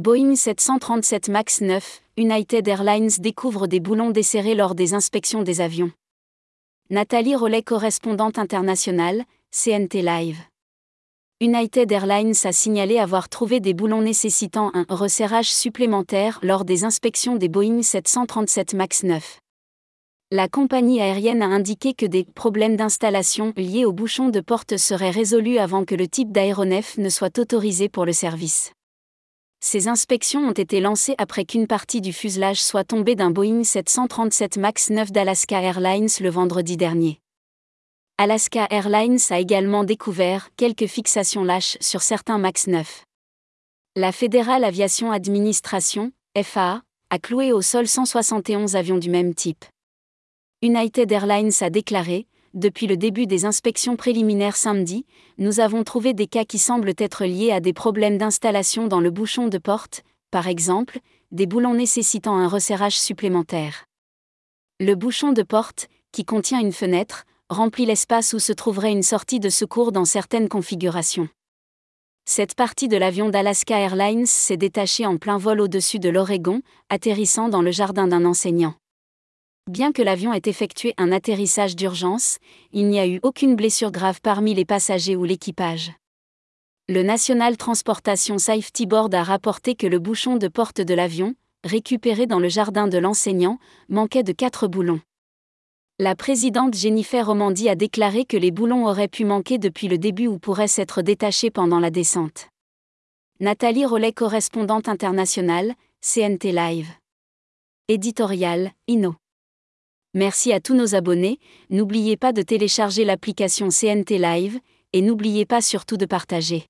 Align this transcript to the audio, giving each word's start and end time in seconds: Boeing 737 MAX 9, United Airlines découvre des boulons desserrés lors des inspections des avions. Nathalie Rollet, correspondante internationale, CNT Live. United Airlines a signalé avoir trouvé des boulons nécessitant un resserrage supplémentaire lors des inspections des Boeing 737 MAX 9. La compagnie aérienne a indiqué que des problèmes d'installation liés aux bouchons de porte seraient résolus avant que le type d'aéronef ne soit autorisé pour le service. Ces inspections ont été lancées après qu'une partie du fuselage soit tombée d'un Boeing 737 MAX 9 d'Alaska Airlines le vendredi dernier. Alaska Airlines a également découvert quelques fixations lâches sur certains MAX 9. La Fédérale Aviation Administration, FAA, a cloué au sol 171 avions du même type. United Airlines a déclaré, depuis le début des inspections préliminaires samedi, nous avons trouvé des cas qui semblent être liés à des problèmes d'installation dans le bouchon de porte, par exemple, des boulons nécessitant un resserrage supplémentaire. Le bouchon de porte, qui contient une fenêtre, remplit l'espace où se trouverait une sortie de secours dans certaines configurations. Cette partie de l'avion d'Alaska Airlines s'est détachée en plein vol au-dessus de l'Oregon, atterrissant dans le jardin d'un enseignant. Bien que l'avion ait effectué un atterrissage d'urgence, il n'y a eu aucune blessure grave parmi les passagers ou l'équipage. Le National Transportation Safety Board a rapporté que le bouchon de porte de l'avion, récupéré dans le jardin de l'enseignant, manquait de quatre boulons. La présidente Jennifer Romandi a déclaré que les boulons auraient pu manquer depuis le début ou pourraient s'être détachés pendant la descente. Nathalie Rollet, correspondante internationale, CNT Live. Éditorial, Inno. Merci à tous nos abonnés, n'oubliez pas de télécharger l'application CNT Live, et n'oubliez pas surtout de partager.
Boeing 0.00 0.34
737 0.34 1.28
MAX 1.28 1.60
9, 1.60 2.00
United 2.16 2.66
Airlines 2.66 3.10
découvre 3.18 3.66
des 3.66 3.80
boulons 3.80 4.08
desserrés 4.08 4.54
lors 4.54 4.74
des 4.74 4.94
inspections 4.94 5.42
des 5.42 5.60
avions. 5.60 5.92
Nathalie 6.88 7.36
Rollet, 7.36 7.62
correspondante 7.62 8.38
internationale, 8.38 9.24
CNT 9.50 10.00
Live. 10.00 10.38
United 11.42 11.92
Airlines 11.92 12.32
a 12.44 12.52
signalé 12.52 12.98
avoir 12.98 13.28
trouvé 13.28 13.60
des 13.60 13.74
boulons 13.74 14.00
nécessitant 14.00 14.70
un 14.72 14.86
resserrage 14.88 15.52
supplémentaire 15.52 16.38
lors 16.42 16.64
des 16.64 16.84
inspections 16.84 17.36
des 17.36 17.50
Boeing 17.50 17.82
737 17.82 18.72
MAX 18.72 19.02
9. 19.02 19.38
La 20.30 20.48
compagnie 20.48 21.02
aérienne 21.02 21.42
a 21.42 21.48
indiqué 21.48 21.92
que 21.92 22.06
des 22.06 22.24
problèmes 22.24 22.76
d'installation 22.76 23.52
liés 23.54 23.84
aux 23.84 23.92
bouchons 23.92 24.30
de 24.30 24.40
porte 24.40 24.78
seraient 24.78 25.10
résolus 25.10 25.58
avant 25.58 25.84
que 25.84 25.94
le 25.94 26.08
type 26.08 26.32
d'aéronef 26.32 26.96
ne 26.96 27.10
soit 27.10 27.38
autorisé 27.38 27.90
pour 27.90 28.06
le 28.06 28.14
service. 28.14 28.72
Ces 29.72 29.86
inspections 29.86 30.48
ont 30.48 30.50
été 30.50 30.80
lancées 30.80 31.14
après 31.16 31.44
qu'une 31.44 31.68
partie 31.68 32.00
du 32.00 32.12
fuselage 32.12 32.60
soit 32.60 32.82
tombée 32.82 33.14
d'un 33.14 33.30
Boeing 33.30 33.62
737 33.62 34.56
MAX 34.56 34.90
9 34.90 35.12
d'Alaska 35.12 35.62
Airlines 35.62 36.08
le 36.20 36.28
vendredi 36.28 36.76
dernier. 36.76 37.20
Alaska 38.18 38.66
Airlines 38.70 39.20
a 39.30 39.38
également 39.38 39.84
découvert 39.84 40.48
quelques 40.56 40.88
fixations 40.88 41.44
lâches 41.44 41.76
sur 41.80 42.02
certains 42.02 42.38
MAX 42.38 42.66
9. 42.66 43.04
La 43.94 44.10
Fédérale 44.10 44.64
Aviation 44.64 45.12
Administration, 45.12 46.10
FAA, 46.36 46.82
a 47.10 47.18
cloué 47.20 47.52
au 47.52 47.62
sol 47.62 47.86
171 47.86 48.74
avions 48.74 48.98
du 48.98 49.08
même 49.08 49.36
type. 49.36 49.64
United 50.62 51.12
Airlines 51.12 51.52
a 51.60 51.70
déclaré, 51.70 52.26
depuis 52.54 52.86
le 52.86 52.96
début 52.96 53.26
des 53.26 53.44
inspections 53.44 53.96
préliminaires 53.96 54.56
samedi, 54.56 55.06
nous 55.38 55.60
avons 55.60 55.84
trouvé 55.84 56.14
des 56.14 56.26
cas 56.26 56.44
qui 56.44 56.58
semblent 56.58 56.94
être 56.98 57.24
liés 57.24 57.52
à 57.52 57.60
des 57.60 57.72
problèmes 57.72 58.18
d'installation 58.18 58.88
dans 58.88 59.00
le 59.00 59.10
bouchon 59.10 59.48
de 59.48 59.58
porte, 59.58 60.02
par 60.30 60.48
exemple, 60.48 60.98
des 61.30 61.46
boulons 61.46 61.74
nécessitant 61.74 62.36
un 62.36 62.48
resserrage 62.48 62.98
supplémentaire. 62.98 63.84
Le 64.80 64.94
bouchon 64.94 65.32
de 65.32 65.42
porte, 65.42 65.88
qui 66.10 66.24
contient 66.24 66.60
une 66.60 66.72
fenêtre, 66.72 67.24
remplit 67.48 67.86
l'espace 67.86 68.32
où 68.32 68.38
se 68.38 68.52
trouverait 68.52 68.92
une 68.92 69.02
sortie 69.02 69.40
de 69.40 69.48
secours 69.48 69.92
dans 69.92 70.04
certaines 70.04 70.48
configurations. 70.48 71.28
Cette 72.24 72.54
partie 72.54 72.88
de 72.88 72.96
l'avion 72.96 73.28
d'Alaska 73.28 73.78
Airlines 73.78 74.26
s'est 74.26 74.56
détachée 74.56 75.06
en 75.06 75.18
plein 75.18 75.38
vol 75.38 75.60
au-dessus 75.60 75.98
de 75.98 76.08
l'Oregon, 76.08 76.62
atterrissant 76.88 77.48
dans 77.48 77.62
le 77.62 77.70
jardin 77.70 78.06
d'un 78.06 78.24
enseignant. 78.24 78.74
Bien 79.68 79.92
que 79.92 80.02
l'avion 80.02 80.32
ait 80.32 80.40
effectué 80.46 80.94
un 80.96 81.12
atterrissage 81.12 81.76
d'urgence, 81.76 82.38
il 82.72 82.88
n'y 82.88 82.98
a 82.98 83.06
eu 83.06 83.20
aucune 83.22 83.56
blessure 83.56 83.92
grave 83.92 84.20
parmi 84.22 84.54
les 84.54 84.64
passagers 84.64 85.16
ou 85.16 85.24
l'équipage. 85.24 85.92
Le 86.88 87.02
National 87.02 87.56
Transportation 87.56 88.38
Safety 88.38 88.86
Board 88.86 89.14
a 89.14 89.22
rapporté 89.22 89.74
que 89.76 89.86
le 89.86 89.98
bouchon 89.98 90.36
de 90.36 90.48
porte 90.48 90.80
de 90.80 90.94
l'avion, 90.94 91.34
récupéré 91.62 92.26
dans 92.26 92.40
le 92.40 92.48
jardin 92.48 92.88
de 92.88 92.98
l'enseignant, 92.98 93.58
manquait 93.88 94.24
de 94.24 94.32
quatre 94.32 94.66
boulons. 94.66 95.00
La 96.00 96.16
présidente 96.16 96.74
Jennifer 96.74 97.26
Romandi 97.26 97.68
a 97.68 97.74
déclaré 97.74 98.24
que 98.24 98.38
les 98.38 98.50
boulons 98.50 98.86
auraient 98.86 99.06
pu 99.06 99.24
manquer 99.24 99.58
depuis 99.58 99.86
le 99.86 99.98
début 99.98 100.26
ou 100.26 100.38
pourraient 100.38 100.66
s'être 100.66 101.02
détachés 101.02 101.50
pendant 101.50 101.78
la 101.78 101.90
descente. 101.90 102.48
Nathalie 103.38 103.84
Rollet, 103.84 104.12
correspondante 104.12 104.88
internationale, 104.88 105.74
CNT 106.00 106.52
Live. 106.52 106.88
Éditorial, 107.88 108.72
Inno. 108.88 109.19
Merci 110.12 110.52
à 110.52 110.58
tous 110.58 110.74
nos 110.74 110.96
abonnés, 110.96 111.38
n'oubliez 111.70 112.16
pas 112.16 112.32
de 112.32 112.42
télécharger 112.42 113.04
l'application 113.04 113.68
CNT 113.68 114.18
Live, 114.18 114.58
et 114.92 115.02
n'oubliez 115.02 115.46
pas 115.46 115.60
surtout 115.60 115.96
de 115.96 116.04
partager. 116.04 116.66